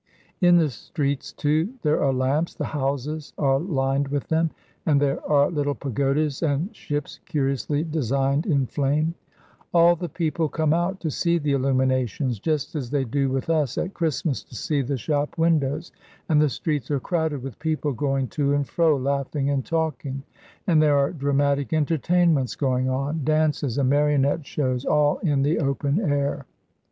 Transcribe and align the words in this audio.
In 0.41 0.57
the 0.57 0.71
streets, 0.71 1.31
too, 1.31 1.75
there 1.83 2.01
are 2.03 2.11
lamps 2.11 2.55
the 2.55 2.65
houses 2.65 3.33
are 3.37 3.59
lined 3.59 4.07
with 4.07 4.29
them 4.29 4.49
and 4.83 4.99
there 4.99 5.23
are 5.29 5.51
little 5.51 5.75
pagodas 5.75 6.41
and 6.41 6.75
ships 6.75 7.19
curiously 7.27 7.83
designed 7.83 8.47
in 8.47 8.65
flame. 8.65 9.13
All 9.75 9.95
the 9.95 10.09
people 10.09 10.49
come 10.49 10.73
out 10.73 10.99
to 11.01 11.11
see 11.11 11.37
the 11.37 11.51
illuminations, 11.51 12.39
just 12.39 12.73
as 12.75 12.89
they 12.89 13.03
do 13.05 13.29
with 13.29 13.47
us 13.51 13.77
at 13.77 13.93
Christmas 13.93 14.43
to 14.45 14.55
see 14.55 14.81
the 14.81 14.97
shop 14.97 15.37
windows, 15.37 15.91
and 16.27 16.41
the 16.41 16.49
streets 16.49 16.89
are 16.89 16.99
crowded 16.99 17.43
with 17.43 17.59
people 17.59 17.93
going 17.93 18.27
to 18.29 18.53
and 18.55 18.67
fro, 18.67 18.97
laughing 18.97 19.51
and 19.51 19.63
talking. 19.67 20.23
And 20.65 20.81
there 20.81 20.97
are 20.97 21.11
dramatic 21.11 21.73
entertainments 21.73 22.55
going 22.55 22.89
on, 22.89 23.23
dances 23.23 23.77
and 23.77 23.91
marionette 23.91 24.47
shows, 24.47 24.83
all 24.83 25.19
in 25.19 25.43
the 25.43 25.59
open 25.59 25.99
air. 26.11 26.47